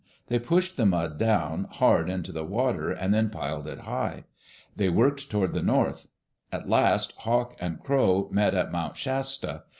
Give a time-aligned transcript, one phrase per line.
[0.29, 4.23] They pushed the mud down hard into the water and then piled it high.
[4.75, 6.07] They worked toward the north.
[6.51, 9.61] At last Hawk and Crow met at Mount Shasta.